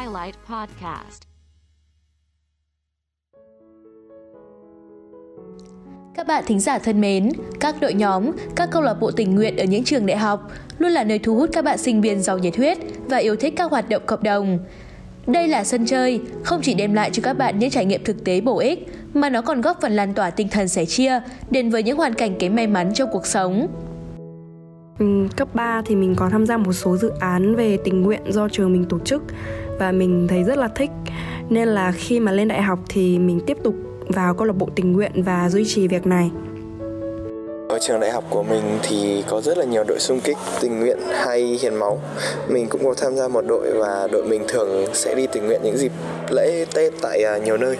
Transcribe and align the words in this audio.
Highlight 0.00 0.34
Podcast. 0.48 1.22
Các 6.14 6.26
bạn 6.26 6.44
thính 6.46 6.60
giả 6.60 6.78
thân 6.78 7.00
mến, 7.00 7.30
các 7.60 7.74
đội 7.80 7.94
nhóm, 7.94 8.30
các 8.56 8.68
câu 8.70 8.82
lạc 8.82 8.94
bộ 8.94 9.10
tình 9.10 9.34
nguyện 9.34 9.56
ở 9.56 9.64
những 9.64 9.84
trường 9.84 10.06
đại 10.06 10.16
học 10.16 10.50
luôn 10.78 10.92
là 10.92 11.04
nơi 11.04 11.18
thu 11.18 11.34
hút 11.34 11.50
các 11.52 11.64
bạn 11.64 11.78
sinh 11.78 12.00
viên 12.00 12.22
giàu 12.22 12.38
nhiệt 12.38 12.56
huyết 12.56 12.78
và 13.08 13.16
yêu 13.16 13.36
thích 13.36 13.54
các 13.56 13.70
hoạt 13.70 13.88
động 13.88 14.02
cộng 14.06 14.22
đồng. 14.22 14.58
Đây 15.26 15.48
là 15.48 15.64
sân 15.64 15.86
chơi, 15.86 16.20
không 16.44 16.60
chỉ 16.62 16.74
đem 16.74 16.94
lại 16.94 17.10
cho 17.12 17.22
các 17.22 17.32
bạn 17.32 17.58
những 17.58 17.70
trải 17.70 17.84
nghiệm 17.84 18.04
thực 18.04 18.24
tế 18.24 18.40
bổ 18.40 18.58
ích, 18.58 18.86
mà 19.14 19.30
nó 19.30 19.42
còn 19.42 19.60
góp 19.60 19.80
phần 19.80 19.92
lan 19.92 20.14
tỏa 20.14 20.30
tinh 20.30 20.48
thần 20.48 20.68
sẻ 20.68 20.84
chia 20.84 21.20
đến 21.50 21.70
với 21.70 21.82
những 21.82 21.96
hoàn 21.96 22.14
cảnh 22.14 22.38
kém 22.38 22.56
may 22.56 22.66
mắn 22.66 22.94
trong 22.94 23.08
cuộc 23.12 23.26
sống. 23.26 23.68
Ừ, 24.98 25.26
cấp 25.36 25.54
3 25.54 25.82
thì 25.84 25.94
mình 25.96 26.14
có 26.16 26.28
tham 26.28 26.46
gia 26.46 26.56
một 26.56 26.72
số 26.72 26.96
dự 26.96 27.10
án 27.20 27.56
về 27.56 27.78
tình 27.84 28.02
nguyện 28.02 28.22
do 28.28 28.48
trường 28.48 28.72
mình 28.72 28.84
tổ 28.88 28.98
chức 28.98 29.22
và 29.78 29.92
mình 29.92 30.26
thấy 30.28 30.44
rất 30.44 30.58
là 30.58 30.68
thích 30.68 30.90
nên 31.48 31.68
là 31.68 31.92
khi 31.92 32.20
mà 32.20 32.32
lên 32.32 32.48
đại 32.48 32.62
học 32.62 32.78
thì 32.88 33.18
mình 33.18 33.40
tiếp 33.46 33.56
tục 33.62 33.74
vào 34.08 34.34
câu 34.34 34.46
lạc 34.46 34.56
bộ 34.58 34.68
tình 34.74 34.92
nguyện 34.92 35.12
và 35.16 35.48
duy 35.48 35.64
trì 35.64 35.88
việc 35.88 36.06
này. 36.06 36.30
Ở 37.68 37.78
trường 37.80 38.00
đại 38.00 38.10
học 38.10 38.24
của 38.30 38.42
mình 38.42 38.62
thì 38.82 39.24
có 39.28 39.40
rất 39.40 39.58
là 39.58 39.64
nhiều 39.64 39.84
đội 39.88 39.98
xung 39.98 40.20
kích 40.20 40.36
tình 40.60 40.80
nguyện 40.80 40.98
hay 41.12 41.58
hiến 41.62 41.74
máu. 41.74 42.00
Mình 42.48 42.66
cũng 42.68 42.84
có 42.84 42.94
tham 43.02 43.14
gia 43.14 43.28
một 43.28 43.44
đội 43.48 43.72
và 43.78 44.08
đội 44.12 44.28
mình 44.28 44.42
thường 44.48 44.86
sẽ 44.92 45.14
đi 45.14 45.26
tình 45.26 45.46
nguyện 45.46 45.60
những 45.64 45.76
dịp 45.76 45.92
lễ 46.30 46.64
Tết 46.74 46.92
tại 47.02 47.22
à, 47.24 47.38
nhiều 47.38 47.56
nơi. 47.56 47.76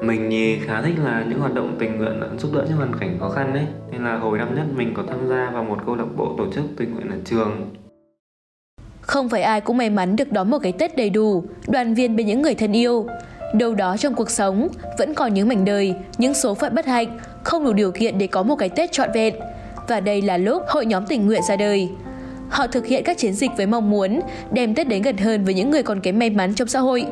Mình 0.00 0.28
thì 0.30 0.58
khá 0.66 0.82
thích 0.82 0.94
là 1.04 1.24
những 1.28 1.38
hoạt 1.40 1.54
động 1.54 1.76
tình 1.78 1.98
nguyện 1.98 2.20
giúp 2.38 2.50
đỡ 2.54 2.64
những 2.68 2.76
hoàn 2.76 2.92
cảnh 3.00 3.16
khó 3.20 3.28
khăn 3.28 3.52
đấy. 3.54 3.66
Nên 3.92 4.04
là 4.04 4.18
hồi 4.18 4.38
năm 4.38 4.54
nhất 4.54 4.64
mình 4.76 4.94
có 4.96 5.02
tham 5.08 5.28
gia 5.28 5.50
vào 5.50 5.64
một 5.64 5.76
câu 5.86 5.94
lạc 5.94 6.16
bộ 6.16 6.34
tổ 6.38 6.44
chức 6.54 6.64
tình 6.76 6.94
nguyện 6.94 7.10
ở 7.10 7.16
trường. 7.24 7.70
Không 9.10 9.28
phải 9.28 9.42
ai 9.42 9.60
cũng 9.60 9.76
may 9.76 9.90
mắn 9.90 10.16
được 10.16 10.32
đón 10.32 10.50
một 10.50 10.58
cái 10.58 10.72
Tết 10.72 10.96
đầy 10.96 11.10
đủ, 11.10 11.44
đoàn 11.68 11.94
viên 11.94 12.16
bên 12.16 12.26
những 12.26 12.42
người 12.42 12.54
thân 12.54 12.72
yêu. 12.72 13.06
Đâu 13.54 13.74
đó 13.74 13.96
trong 13.96 14.14
cuộc 14.14 14.30
sống 14.30 14.68
vẫn 14.98 15.14
còn 15.14 15.34
những 15.34 15.48
mảnh 15.48 15.64
đời, 15.64 15.94
những 16.18 16.34
số 16.34 16.54
phận 16.54 16.74
bất 16.74 16.86
hạnh 16.86 17.18
không 17.42 17.64
đủ 17.64 17.72
điều 17.72 17.92
kiện 17.92 18.18
để 18.18 18.26
có 18.26 18.42
một 18.42 18.56
cái 18.56 18.68
Tết 18.68 18.92
trọn 18.92 19.08
vẹn. 19.14 19.34
Và 19.88 20.00
đây 20.00 20.22
là 20.22 20.36
lúc 20.36 20.62
hội 20.68 20.86
nhóm 20.86 21.06
tình 21.06 21.26
nguyện 21.26 21.40
ra 21.48 21.56
đời. 21.56 21.88
Họ 22.48 22.66
thực 22.66 22.86
hiện 22.86 23.04
các 23.04 23.18
chiến 23.18 23.32
dịch 23.32 23.50
với 23.56 23.66
mong 23.66 23.90
muốn 23.90 24.20
đem 24.52 24.74
Tết 24.74 24.88
đến 24.88 25.02
gần 25.02 25.16
hơn 25.16 25.44
với 25.44 25.54
những 25.54 25.70
người 25.70 25.82
còn 25.82 26.00
kém 26.00 26.18
may 26.18 26.30
mắn 26.30 26.54
trong 26.54 26.68
xã 26.68 26.80
hội. 26.80 27.06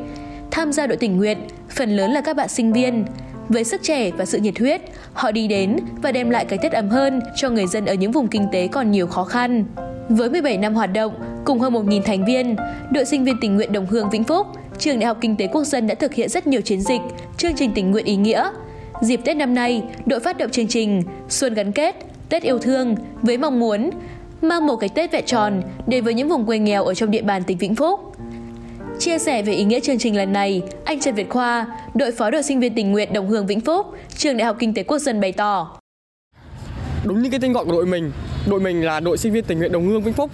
Tham 0.51 0.73
gia 0.73 0.87
đội 0.87 0.97
tình 0.97 1.17
nguyện, 1.17 1.37
phần 1.69 1.89
lớn 1.89 2.11
là 2.11 2.21
các 2.21 2.35
bạn 2.35 2.47
sinh 2.47 2.73
viên. 2.73 3.05
Với 3.49 3.63
sức 3.63 3.81
trẻ 3.83 4.11
và 4.11 4.25
sự 4.25 4.37
nhiệt 4.37 4.59
huyết, 4.59 4.81
họ 5.13 5.31
đi 5.31 5.47
đến 5.47 5.77
và 6.01 6.11
đem 6.11 6.29
lại 6.29 6.45
cái 6.45 6.59
Tết 6.61 6.71
ấm 6.71 6.89
hơn 6.89 7.19
cho 7.35 7.49
người 7.49 7.67
dân 7.67 7.85
ở 7.85 7.93
những 7.93 8.11
vùng 8.11 8.27
kinh 8.27 8.47
tế 8.51 8.67
còn 8.67 8.91
nhiều 8.91 9.07
khó 9.07 9.23
khăn. 9.23 9.65
Với 10.09 10.29
17 10.29 10.57
năm 10.57 10.75
hoạt 10.75 10.93
động, 10.93 11.13
cùng 11.45 11.59
hơn 11.59 11.73
1.000 11.73 12.01
thành 12.01 12.25
viên, 12.25 12.55
đội 12.91 13.05
sinh 13.05 13.23
viên 13.23 13.35
tình 13.41 13.55
nguyện 13.55 13.73
Đồng 13.73 13.85
Hương 13.85 14.09
Vĩnh 14.09 14.23
Phúc, 14.23 14.47
Trường 14.77 14.99
Đại 14.99 15.07
học 15.07 15.17
Kinh 15.21 15.35
tế 15.35 15.47
Quốc 15.47 15.63
dân 15.63 15.87
đã 15.87 15.95
thực 15.95 16.13
hiện 16.13 16.29
rất 16.29 16.47
nhiều 16.47 16.61
chiến 16.61 16.81
dịch, 16.81 17.01
chương 17.37 17.55
trình 17.55 17.71
tình 17.75 17.91
nguyện 17.91 18.05
ý 18.05 18.15
nghĩa. 18.15 18.49
Dịp 19.01 19.19
Tết 19.25 19.37
năm 19.37 19.53
nay, 19.53 19.83
đội 20.05 20.19
phát 20.19 20.37
động 20.37 20.49
chương 20.49 20.67
trình 20.67 21.03
Xuân 21.29 21.53
gắn 21.53 21.71
kết, 21.71 21.95
Tết 22.29 22.43
yêu 22.43 22.59
thương 22.59 22.95
với 23.21 23.37
mong 23.37 23.59
muốn 23.59 23.89
mang 24.41 24.67
một 24.67 24.75
cái 24.75 24.89
Tết 24.89 25.11
vẹn 25.11 25.25
tròn 25.25 25.61
đến 25.87 26.03
với 26.03 26.13
những 26.13 26.29
vùng 26.29 26.45
quê 26.45 26.59
nghèo 26.59 26.83
ở 26.83 26.93
trong 26.93 27.11
địa 27.11 27.21
bàn 27.21 27.43
tỉnh 27.43 27.57
Vĩnh 27.57 27.75
Phúc. 27.75 27.99
Chia 28.99 29.19
sẻ 29.19 29.41
về 29.41 29.53
ý 29.53 29.63
nghĩa 29.63 29.79
chương 29.79 29.97
trình 29.97 30.15
lần 30.17 30.33
này, 30.33 30.61
anh 30.85 30.99
Trần 30.99 31.15
Việt 31.15 31.29
Khoa, 31.29 31.67
đội 31.93 32.11
phó 32.11 32.29
đội 32.29 32.43
sinh 32.43 32.59
viên 32.59 32.75
tình 32.75 32.91
nguyện 32.91 33.13
Đồng 33.13 33.27
Hương 33.27 33.47
Vĩnh 33.47 33.61
Phúc, 33.61 33.85
Trường 34.17 34.37
Đại 34.37 34.45
học 34.45 34.55
Kinh 34.59 34.73
tế 34.73 34.83
Quốc 34.83 34.99
dân 34.99 35.21
bày 35.21 35.31
tỏ. 35.31 35.79
Đúng 37.05 37.21
như 37.21 37.29
cái 37.29 37.39
tên 37.39 37.53
gọi 37.53 37.65
của 37.65 37.71
đội 37.71 37.85
mình, 37.85 38.11
đội 38.49 38.59
mình 38.59 38.85
là 38.85 38.99
đội 38.99 39.17
sinh 39.17 39.33
viên 39.33 39.43
tình 39.43 39.57
nguyện 39.57 39.71
Đồng 39.71 39.87
Hương 39.87 40.01
Vĩnh 40.01 40.13
Phúc. 40.13 40.31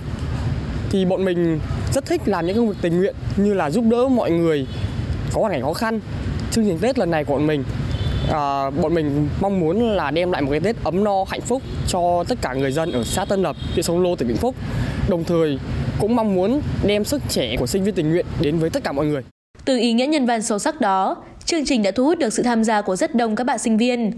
Thì 0.96 1.06
bọn 1.06 1.26
mình 1.26 1.60
rất 1.94 2.06
thích 2.06 2.22
làm 2.26 2.46
những 2.46 2.56
công 2.56 2.70
việc 2.70 2.76
tình 2.82 2.98
nguyện 2.98 3.16
như 3.38 3.54
là 3.54 3.70
giúp 3.70 3.86
đỡ 3.92 4.08
mọi 4.08 4.32
người 4.32 4.68
có 5.34 5.42
hoàn 5.42 5.54
cảnh 5.54 5.62
khó 5.62 5.74
khăn. 5.74 6.00
Chương 6.52 6.66
trình 6.66 6.80
Tết 6.80 7.00
lần 7.00 7.12
này 7.12 7.24
của 7.24 7.34
bọn 7.34 7.48
mình 7.48 7.64
à, 8.32 8.70
bọn 8.70 8.94
mình 8.94 9.30
mong 9.42 9.60
muốn 9.60 9.96
là 9.96 10.12
đem 10.12 10.32
lại 10.32 10.42
một 10.42 10.52
cái 10.52 10.60
Tết 10.60 10.76
ấm 10.84 11.04
no 11.04 11.24
hạnh 11.28 11.42
phúc 11.42 11.62
cho 11.88 12.24
tất 12.28 12.38
cả 12.42 12.54
người 12.54 12.72
dân 12.72 12.92
ở 12.92 13.04
xã 13.04 13.26
Tân 13.26 13.42
Lập, 13.42 13.56
huyện 13.74 13.84
Sông 13.84 14.04
Lô, 14.04 14.16
tỉnh 14.16 14.28
Vĩnh 14.28 14.38
Phúc. 14.38 14.56
Đồng 15.10 15.24
thời 15.24 15.60
cũng 16.00 16.16
mong 16.16 16.36
muốn 16.36 16.62
đem 16.84 17.06
sức 17.06 17.22
trẻ 17.30 17.56
của 17.60 17.68
sinh 17.68 17.84
viên 17.84 17.96
tình 17.96 18.12
nguyện 18.12 18.26
đến 18.42 18.60
với 18.60 18.70
tất 18.70 18.84
cả 18.84 18.92
mọi 18.92 19.06
người. 19.06 19.22
Từ 19.66 19.78
ý 19.78 19.94
nghĩa 19.94 20.08
nhân 20.08 20.26
văn 20.26 20.42
sâu 20.42 20.60
sắc 20.60 20.82
đó, 20.82 21.16
chương 21.46 21.66
trình 21.66 21.84
đã 21.84 21.92
thu 21.92 22.06
hút 22.06 22.18
được 22.18 22.34
sự 22.34 22.44
tham 22.44 22.64
gia 22.64 22.82
của 22.82 22.96
rất 22.96 23.16
đông 23.16 23.36
các 23.36 23.44
bạn 23.44 23.60
sinh 23.60 23.78
viên. 23.78 24.12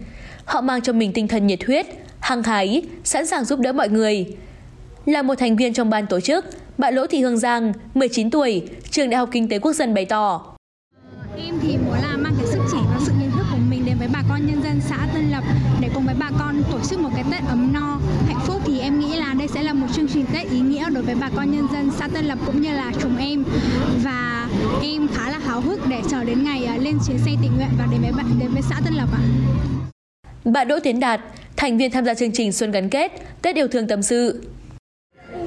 Họ 0.46 0.62
mang 0.62 0.82
cho 0.82 0.94
mình 0.94 1.14
tinh 1.14 1.28
thần 1.28 1.48
nhiệt 1.48 1.66
huyết, 1.66 1.86
hăng 2.20 2.44
hái, 2.44 2.82
sẵn 3.04 3.26
sàng 3.26 3.46
giúp 3.46 3.60
đỡ 3.60 3.74
mọi 3.74 3.90
người. 3.90 4.26
Là 5.06 5.22
một 5.22 5.36
thành 5.36 5.56
viên 5.56 5.74
trong 5.74 5.90
ban 5.90 6.08
tổ 6.08 6.20
chức, 6.20 6.46
bạn 6.78 6.96
Lỗ 6.96 7.08
Thị 7.08 7.22
Hương 7.22 7.38
Giang, 7.38 7.74
19 7.94 8.30
tuổi, 8.30 8.70
trường 8.90 9.10
Đại 9.10 9.18
học 9.18 9.30
Kinh 9.32 9.50
tế 9.50 9.60
Quốc 9.60 9.74
dân 9.74 9.94
bày 9.94 10.06
tỏ. 10.06 10.56
Em 11.38 11.60
thì 11.62 11.78
muốn 11.78 11.98
là 12.02 12.18
mang 12.18 12.34
cái 12.38 12.48
sức 12.48 12.60
trẻ 12.72 12.78
và 12.94 13.00
sự 13.06 13.12
nhiệt 13.20 13.30
huyết 13.32 13.46
của 13.52 13.58
mình 13.70 13.86
đến 13.86 13.96
với 14.00 14.08
bà 14.14 14.24
con 14.30 14.46
nhân 14.46 14.62
dân 14.64 14.80
xã 14.90 15.08
Tân 15.14 15.30
Lập 15.32 15.44
để 15.82 15.90
cùng 15.94 16.06
với 16.06 16.16
bà 16.20 16.30
con 16.40 16.64
tổ 16.72 16.80
chức 16.90 17.00
một 17.00 17.10
cái 17.16 17.24
Tết 17.32 17.42
ấm 17.50 17.74
no, 17.74 18.00
hạnh 18.28 18.40
phúc 18.48 18.62
thì 18.66 18.80
em 18.80 19.00
nghĩ 19.00 19.16
là 19.16 19.34
đây 19.40 19.48
sẽ 19.48 19.64
là 19.64 19.74
một 19.74 19.88
chương 19.94 20.08
trình 20.08 20.26
Tết 20.34 20.52
ý 20.52 20.60
nghĩa 20.60 20.90
đối 20.90 21.04
với 21.04 21.16
bà 21.16 21.30
con 21.36 21.52
nhân 21.52 21.68
dân 21.74 21.90
xã 21.98 22.08
Tân 22.14 22.26
Lập 22.26 22.38
cũng 22.46 22.62
như 22.62 22.72
là 22.72 22.92
chúng 23.02 23.18
em 23.18 23.44
và 24.04 24.50
em 24.82 25.08
khá 25.14 25.30
là 25.30 25.38
háo 25.38 25.62
hức 25.62 25.80
để 25.88 26.02
chờ 26.10 26.24
đến 26.24 26.44
ngày 26.44 26.66
à, 26.66 26.78
lên 26.78 26.98
chuyến 27.08 27.18
xe 27.18 27.32
tình 27.42 27.52
nguyện 27.56 27.70
và 27.80 27.88
đến 27.92 28.02
với 28.02 28.12
bạn 28.12 28.26
đến 28.40 28.50
với 28.54 28.62
xã 28.70 28.76
Tân 28.86 28.94
Lập 28.94 29.10
ạ. 29.14 29.22
Bạn 30.46 30.68
Đỗ 30.68 30.80
Tiến 30.80 31.00
Đạt, 31.00 31.22
thành 31.56 31.78
viên 31.78 31.92
tham 31.92 32.06
gia 32.06 32.14
chương 32.14 32.32
trình 32.32 32.52
Xuân 32.52 32.72
gắn 32.72 32.90
kết, 32.90 33.12
Tết 33.42 33.56
yêu 33.56 33.68
thương 33.68 33.88
tâm 33.88 34.02
sự. 34.02 34.42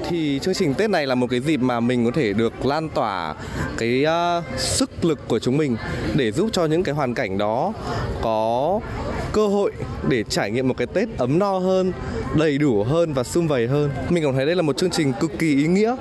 Thì 0.09 0.39
chương 0.39 0.53
trình 0.53 0.73
Tết 0.73 0.89
này 0.89 1.07
là 1.07 1.15
một 1.15 1.27
cái 1.29 1.39
dịp 1.39 1.57
mà 1.57 1.79
mình 1.79 2.05
có 2.05 2.11
thể 2.11 2.33
được 2.33 2.65
lan 2.65 2.89
tỏa 2.89 3.35
cái 3.77 4.05
uh, 4.37 4.59
sức 4.59 5.05
lực 5.05 5.27
của 5.27 5.39
chúng 5.39 5.57
mình 5.57 5.77
để 6.15 6.31
giúp 6.31 6.49
cho 6.51 6.65
những 6.65 6.83
cái 6.83 6.95
hoàn 6.95 7.13
cảnh 7.13 7.37
đó 7.37 7.73
có 8.21 8.79
cơ 9.33 9.47
hội 9.47 9.71
để 10.09 10.23
trải 10.23 10.51
nghiệm 10.51 10.67
một 10.67 10.73
cái 10.77 10.87
Tết 10.87 11.07
ấm 11.17 11.39
no 11.39 11.57
hơn, 11.57 11.91
đầy 12.37 12.57
đủ 12.57 12.83
hơn 12.83 13.13
và 13.13 13.23
sum 13.23 13.47
vầy 13.47 13.67
hơn. 13.67 13.89
Mình 14.09 14.23
cảm 14.23 14.33
thấy 14.33 14.45
đây 14.45 14.55
là 14.55 14.61
một 14.61 14.77
chương 14.77 14.89
trình 14.89 15.13
cực 15.19 15.39
kỳ 15.39 15.55
ý 15.55 15.67
nghĩa 15.67 15.95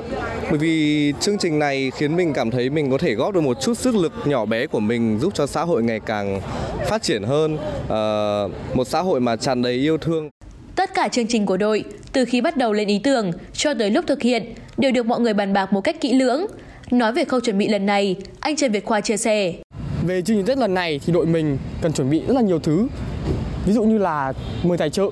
bởi 0.51 0.59
vì 0.59 1.13
chương 1.21 1.39
trình 1.39 1.59
này 1.59 1.91
khiến 1.97 2.17
mình 2.17 2.33
cảm 2.33 2.51
thấy 2.51 2.71
mình 2.71 2.91
có 2.91 2.99
thể 2.99 3.15
góp 3.15 3.35
được 3.35 3.41
một 3.41 3.61
chút 3.61 3.79
sức 3.79 3.95
lực 3.95 4.13
nhỏ 4.25 4.45
bé 4.45 4.67
của 4.67 4.81
mình 4.81 5.19
giúp 5.19 5.33
cho 5.35 5.47
xã 5.47 5.63
hội 5.63 5.83
ngày 5.83 6.01
càng 6.07 6.41
phát 6.89 7.03
triển 7.03 7.23
hơn, 7.23 7.55
uh, 7.85 8.77
một 8.77 8.87
xã 8.87 9.01
hội 9.01 9.21
mà 9.21 9.37
tràn 9.37 9.63
đầy 9.63 9.75
yêu 9.75 9.99
thương. 9.99 10.31
Tất 10.91 10.95
cả 11.03 11.09
chương 11.09 11.27
trình 11.27 11.47
của 11.47 11.57
đội, 11.57 11.85
từ 12.13 12.25
khi 12.25 12.41
bắt 12.41 12.57
đầu 12.57 12.73
lên 12.73 12.89
ý 12.89 12.99
tưởng 12.99 13.33
cho 13.53 13.75
tới 13.75 13.91
lúc 13.91 14.05
thực 14.07 14.23
hiện, 14.23 14.55
đều 14.77 14.93
được 14.93 15.07
mọi 15.07 15.21
người 15.21 15.35
bàn 15.35 15.53
bạc 15.53 15.73
một 15.73 15.81
cách 15.81 16.01
kỹ 16.01 16.13
lưỡng. 16.13 16.47
Nói 16.91 17.13
về 17.13 17.25
khâu 17.25 17.41
chuẩn 17.41 17.59
bị 17.59 17.69
lần 17.69 17.87
này, 17.87 18.17
anh 18.41 18.57
Trần 18.57 18.73
Việt 18.73 18.85
Khoa 18.85 19.01
chia 19.01 19.17
sẻ. 19.17 19.53
Về 20.07 20.23
chương 20.23 20.37
trình 20.37 20.47
Tết 20.47 20.59
lần 20.59 20.75
này 20.75 21.01
thì 21.07 21.13
đội 21.13 21.27
mình 21.27 21.59
cần 21.83 21.93
chuẩn 21.93 22.11
bị 22.11 22.23
rất 22.27 22.35
là 22.35 22.41
nhiều 22.41 22.59
thứ. 22.59 22.87
Ví 23.67 23.73
dụ 23.73 23.83
như 23.83 23.99
là 23.99 24.33
mời 24.63 24.79
tài 24.79 24.91
trợ, 24.91 25.05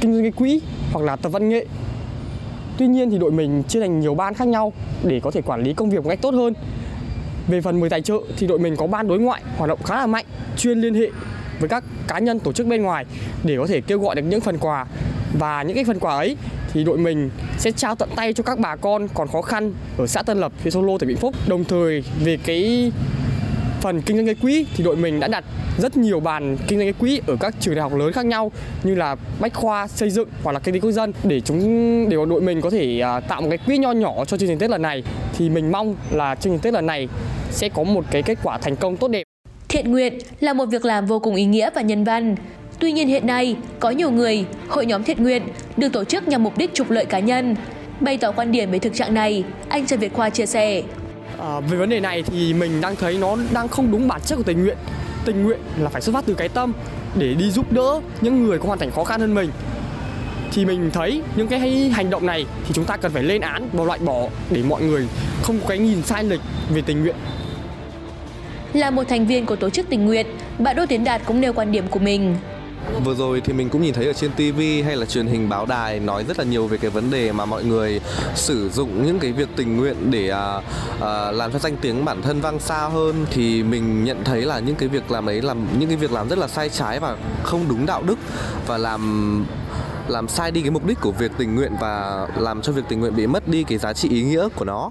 kinh 0.00 0.12
doanh 0.12 0.22
cái 0.22 0.32
quỹ 0.32 0.60
hoặc 0.92 1.04
là 1.04 1.16
tập 1.16 1.28
văn 1.28 1.48
nghệ. 1.48 1.66
Tuy 2.78 2.86
nhiên 2.86 3.10
thì 3.10 3.18
đội 3.18 3.32
mình 3.32 3.62
chia 3.68 3.80
thành 3.80 4.00
nhiều 4.00 4.14
ban 4.14 4.34
khác 4.34 4.48
nhau 4.48 4.72
để 5.04 5.20
có 5.20 5.30
thể 5.30 5.42
quản 5.42 5.62
lý 5.62 5.72
công 5.72 5.90
việc 5.90 6.04
một 6.04 6.10
cách 6.10 6.22
tốt 6.22 6.34
hơn. 6.34 6.54
Về 7.48 7.60
phần 7.60 7.80
mời 7.80 7.90
tài 7.90 8.02
trợ 8.02 8.18
thì 8.36 8.46
đội 8.46 8.58
mình 8.58 8.76
có 8.76 8.86
ban 8.86 9.08
đối 9.08 9.18
ngoại 9.18 9.42
hoạt 9.56 9.68
động 9.68 9.82
khá 9.84 9.96
là 9.96 10.06
mạnh, 10.06 10.24
chuyên 10.56 10.80
liên 10.80 10.94
hệ 10.94 11.06
với 11.60 11.68
các 11.68 11.84
cá 12.08 12.18
nhân 12.18 12.38
tổ 12.38 12.52
chức 12.52 12.66
bên 12.66 12.82
ngoài 12.82 13.04
để 13.44 13.56
có 13.58 13.66
thể 13.66 13.80
kêu 13.80 13.98
gọi 13.98 14.14
được 14.14 14.22
những 14.22 14.40
phần 14.40 14.58
quà 14.58 14.86
và 15.32 15.62
những 15.62 15.74
cái 15.74 15.84
phần 15.84 15.98
quà 15.98 16.16
ấy 16.16 16.36
thì 16.72 16.84
đội 16.84 16.98
mình 16.98 17.30
sẽ 17.58 17.70
trao 17.70 17.94
tận 17.94 18.08
tay 18.16 18.32
cho 18.32 18.42
các 18.44 18.58
bà 18.58 18.76
con 18.76 19.08
còn 19.14 19.28
khó 19.28 19.42
khăn 19.42 19.72
ở 19.98 20.06
xã 20.06 20.22
Tân 20.22 20.40
Lập, 20.40 20.52
huyện 20.60 20.70
Sông 20.70 20.86
Lô, 20.86 20.98
tỉnh 20.98 21.08
Vĩnh 21.08 21.18
Phúc. 21.18 21.34
Đồng 21.48 21.64
thời 21.64 22.04
về 22.24 22.38
cái 22.44 22.92
phần 23.80 24.02
kinh 24.02 24.16
doanh 24.16 24.26
cái 24.26 24.34
quỹ 24.34 24.66
thì 24.76 24.84
đội 24.84 24.96
mình 24.96 25.20
đã 25.20 25.28
đặt 25.28 25.44
rất 25.78 25.96
nhiều 25.96 26.20
bàn 26.20 26.56
kinh 26.66 26.78
doanh 26.78 26.92
cái 26.92 27.00
quỹ 27.00 27.20
ở 27.26 27.36
các 27.40 27.54
trường 27.60 27.74
đại 27.74 27.82
học 27.82 27.94
lớn 27.94 28.12
khác 28.12 28.26
nhau 28.26 28.52
như 28.82 28.94
là 28.94 29.16
bách 29.40 29.54
khoa 29.54 29.88
xây 29.88 30.10
dựng 30.10 30.28
hoặc 30.42 30.52
là 30.52 30.58
kinh 30.58 30.74
tế 30.74 30.80
quốc 30.80 30.90
dân 30.90 31.12
để 31.24 31.40
chúng 31.40 31.60
để 32.08 32.16
đội 32.16 32.40
mình 32.40 32.60
có 32.60 32.70
thể 32.70 33.00
à, 33.00 33.20
tạo 33.20 33.40
một 33.40 33.46
cái 33.48 33.58
quỹ 33.58 33.78
nho 33.78 33.92
nhỏ 33.92 34.24
cho 34.24 34.36
chương 34.36 34.48
trình 34.48 34.58
Tết 34.58 34.70
lần 34.70 34.82
này 34.82 35.02
thì 35.38 35.50
mình 35.50 35.72
mong 35.72 35.96
là 36.10 36.34
chương 36.34 36.52
trình 36.52 36.60
Tết 36.60 36.74
lần 36.74 36.86
này 36.86 37.08
sẽ 37.50 37.68
có 37.68 37.82
một 37.82 38.04
cái 38.10 38.22
kết 38.22 38.38
quả 38.42 38.58
thành 38.58 38.76
công 38.76 38.96
tốt 38.96 39.08
đẹp. 39.08 39.22
Thiện 39.68 39.92
nguyện 39.92 40.18
là 40.40 40.52
một 40.52 40.66
việc 40.66 40.84
làm 40.84 41.06
vô 41.06 41.18
cùng 41.18 41.34
ý 41.34 41.44
nghĩa 41.44 41.70
và 41.74 41.80
nhân 41.82 42.04
văn. 42.04 42.36
Tuy 42.78 42.92
nhiên 42.92 43.08
hiện 43.08 43.26
nay, 43.26 43.56
có 43.80 43.90
nhiều 43.90 44.10
người, 44.10 44.44
hội 44.68 44.86
nhóm 44.86 45.04
thiện 45.04 45.22
nguyện 45.22 45.42
được 45.76 45.92
tổ 45.92 46.04
chức 46.04 46.28
nhằm 46.28 46.42
mục 46.42 46.58
đích 46.58 46.74
trục 46.74 46.90
lợi 46.90 47.04
cá 47.04 47.18
nhân. 47.18 47.56
Bày 48.00 48.18
tỏ 48.18 48.32
quan 48.32 48.52
điểm 48.52 48.70
về 48.70 48.78
thực 48.78 48.94
trạng 48.94 49.14
này, 49.14 49.44
anh 49.68 49.86
Trần 49.86 49.98
Việt 49.98 50.12
Khoa 50.12 50.30
chia 50.30 50.46
sẻ. 50.46 50.82
À, 51.38 51.60
về 51.60 51.76
vấn 51.76 51.88
đề 51.88 52.00
này 52.00 52.22
thì 52.22 52.54
mình 52.54 52.80
đang 52.80 52.96
thấy 52.96 53.18
nó 53.18 53.36
đang 53.52 53.68
không 53.68 53.92
đúng 53.92 54.08
bản 54.08 54.20
chất 54.26 54.36
của 54.36 54.42
tình 54.42 54.62
nguyện. 54.62 54.76
Tình 55.24 55.42
nguyện 55.44 55.58
là 55.78 55.88
phải 55.90 56.02
xuất 56.02 56.14
phát 56.14 56.24
từ 56.26 56.34
cái 56.34 56.48
tâm 56.48 56.72
để 57.18 57.34
đi 57.34 57.50
giúp 57.50 57.72
đỡ 57.72 58.00
những 58.20 58.46
người 58.46 58.58
có 58.58 58.66
hoàn 58.66 58.78
cảnh 58.78 58.90
khó 58.90 59.04
khăn 59.04 59.20
hơn 59.20 59.34
mình. 59.34 59.50
Thì 60.52 60.64
mình 60.64 60.90
thấy 60.92 61.22
những 61.36 61.48
cái 61.48 61.90
hành 61.92 62.10
động 62.10 62.26
này 62.26 62.46
thì 62.66 62.70
chúng 62.74 62.84
ta 62.84 62.96
cần 62.96 63.12
phải 63.12 63.22
lên 63.22 63.40
án 63.40 63.68
và 63.72 63.84
loại 63.84 63.98
bỏ 63.98 64.28
để 64.50 64.62
mọi 64.62 64.82
người 64.82 65.06
không 65.42 65.60
có 65.60 65.66
cái 65.68 65.78
nhìn 65.78 66.02
sai 66.02 66.24
lệch 66.24 66.40
về 66.74 66.82
tình 66.86 67.02
nguyện 67.02 67.16
là 68.76 68.90
một 68.90 69.08
thành 69.08 69.26
viên 69.26 69.46
của 69.46 69.56
tổ 69.56 69.70
chức 69.70 69.86
tình 69.88 70.06
nguyện, 70.06 70.26
bạn 70.58 70.76
Đỗ 70.76 70.86
Tiến 70.86 71.04
Đạt 71.04 71.22
cũng 71.24 71.40
nêu 71.40 71.52
quan 71.52 71.72
điểm 71.72 71.84
của 71.88 71.98
mình 71.98 72.36
vừa 73.04 73.14
rồi 73.14 73.40
thì 73.40 73.52
mình 73.52 73.68
cũng 73.68 73.82
nhìn 73.82 73.94
thấy 73.94 74.06
ở 74.06 74.12
trên 74.12 74.30
TV 74.32 74.60
hay 74.84 74.96
là 74.96 75.06
truyền 75.06 75.26
hình 75.26 75.48
báo 75.48 75.66
đài 75.66 76.00
nói 76.00 76.24
rất 76.28 76.38
là 76.38 76.44
nhiều 76.44 76.66
về 76.66 76.78
cái 76.78 76.90
vấn 76.90 77.10
đề 77.10 77.32
mà 77.32 77.44
mọi 77.44 77.64
người 77.64 78.00
sử 78.34 78.70
dụng 78.70 79.06
những 79.06 79.18
cái 79.18 79.32
việc 79.32 79.48
tình 79.56 79.76
nguyện 79.76 80.10
để 80.10 80.28
à, 80.28 80.60
à, 81.00 81.30
làm 81.30 81.52
cho 81.52 81.58
danh 81.58 81.76
tiếng 81.76 82.04
bản 82.04 82.22
thân 82.22 82.40
vang 82.40 82.60
xa 82.60 82.88
hơn 82.88 83.26
thì 83.30 83.62
mình 83.62 84.04
nhận 84.04 84.24
thấy 84.24 84.42
là 84.42 84.58
những 84.58 84.76
cái 84.76 84.88
việc 84.88 85.10
làm 85.10 85.28
ấy 85.28 85.42
làm 85.42 85.66
những 85.78 85.88
cái 85.88 85.96
việc 85.96 86.12
làm 86.12 86.28
rất 86.28 86.38
là 86.38 86.48
sai 86.48 86.68
trái 86.68 87.00
và 87.00 87.16
không 87.42 87.68
đúng 87.68 87.86
đạo 87.86 88.02
đức 88.02 88.18
và 88.66 88.78
làm 88.78 89.44
làm 90.08 90.28
sai 90.28 90.50
đi 90.50 90.60
cái 90.60 90.70
mục 90.70 90.86
đích 90.86 91.00
của 91.00 91.12
việc 91.12 91.32
tình 91.38 91.54
nguyện 91.54 91.72
và 91.80 92.26
làm 92.36 92.62
cho 92.62 92.72
việc 92.72 92.82
tình 92.88 93.00
nguyện 93.00 93.16
bị 93.16 93.26
mất 93.26 93.48
đi 93.48 93.64
cái 93.64 93.78
giá 93.78 93.92
trị 93.92 94.08
ý 94.08 94.22
nghĩa 94.22 94.48
của 94.56 94.64
nó. 94.64 94.90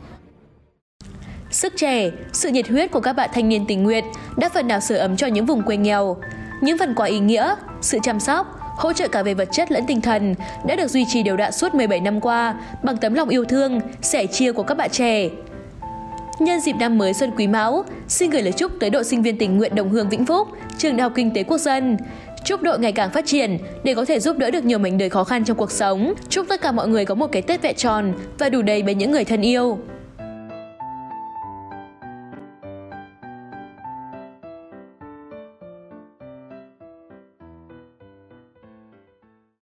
Sức 1.51 1.73
trẻ, 1.77 2.11
sự 2.33 2.49
nhiệt 2.49 2.67
huyết 2.67 2.91
của 2.91 2.99
các 2.99 3.13
bạn 3.13 3.29
thanh 3.33 3.49
niên 3.49 3.65
tình 3.67 3.83
nguyện 3.83 4.05
đã 4.37 4.49
phần 4.49 4.67
nào 4.67 4.79
sửa 4.79 4.97
ấm 4.97 5.17
cho 5.17 5.27
những 5.27 5.45
vùng 5.45 5.63
quê 5.63 5.77
nghèo. 5.77 6.17
Những 6.61 6.77
phần 6.77 6.95
quà 6.95 7.07
ý 7.07 7.19
nghĩa, 7.19 7.55
sự 7.85 7.97
chăm 8.03 8.19
sóc, 8.19 8.59
hỗ 8.77 8.93
trợ 8.93 9.07
cả 9.07 9.23
về 9.23 9.33
vật 9.33 9.49
chất 9.51 9.71
lẫn 9.71 9.83
tinh 9.87 10.01
thần 10.01 10.35
đã 10.65 10.75
được 10.75 10.87
duy 10.87 11.05
trì 11.05 11.23
đều 11.23 11.37
đặn 11.37 11.51
suốt 11.51 11.75
17 11.75 11.99
năm 11.99 12.21
qua 12.21 12.55
bằng 12.83 12.97
tấm 12.97 13.13
lòng 13.13 13.29
yêu 13.29 13.45
thương, 13.45 13.79
sẻ 14.01 14.25
chia 14.25 14.51
của 14.51 14.63
các 14.63 14.77
bạn 14.77 14.89
trẻ. 14.89 15.29
Nhân 16.39 16.59
dịp 16.59 16.75
năm 16.79 16.97
mới 16.97 17.13
Xuân 17.13 17.31
Quý 17.37 17.47
Mão, 17.47 17.85
xin 18.07 18.29
gửi 18.29 18.41
lời 18.41 18.53
chúc 18.53 18.71
tới 18.79 18.89
đội 18.89 19.03
sinh 19.03 19.21
viên 19.21 19.37
tình 19.37 19.57
nguyện 19.57 19.75
Đồng 19.75 19.89
Hương 19.89 20.09
Vĩnh 20.09 20.25
Phúc, 20.25 20.47
Trường 20.77 20.97
Đại 20.97 21.03
học 21.03 21.11
Kinh 21.15 21.31
tế 21.33 21.43
Quốc 21.43 21.57
dân. 21.57 21.97
Chúc 22.45 22.61
đội 22.61 22.79
ngày 22.79 22.91
càng 22.91 23.09
phát 23.11 23.25
triển 23.25 23.57
để 23.83 23.95
có 23.95 24.05
thể 24.05 24.19
giúp 24.19 24.37
đỡ 24.37 24.51
được 24.51 24.65
nhiều 24.65 24.79
mảnh 24.79 24.97
đời 24.97 25.09
khó 25.09 25.23
khăn 25.23 25.45
trong 25.45 25.57
cuộc 25.57 25.71
sống. 25.71 26.13
Chúc 26.29 26.45
tất 26.49 26.61
cả 26.61 26.71
mọi 26.71 26.87
người 26.87 27.05
có 27.05 27.15
một 27.15 27.27
cái 27.31 27.41
Tết 27.41 27.61
vẹn 27.61 27.75
tròn 27.75 28.13
và 28.39 28.49
đủ 28.49 28.61
đầy 28.61 28.83
bên 28.83 28.97
những 28.97 29.11
người 29.11 29.25
thân 29.25 29.41
yêu. 29.41 29.77